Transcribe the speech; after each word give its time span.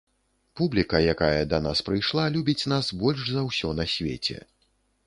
Публіка, 0.61 1.01
якая 1.13 1.43
да 1.51 1.59
нас 1.67 1.83
прыйшла, 1.91 2.27
любіць 2.39 2.69
нас 2.75 2.93
больш 3.05 3.21
за 3.37 3.49
ўсё 3.51 3.77
на 3.83 3.91
свеце. 3.95 4.37